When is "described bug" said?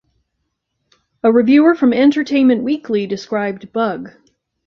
3.05-4.09